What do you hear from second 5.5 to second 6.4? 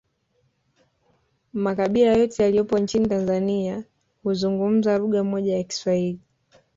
ya kiswahili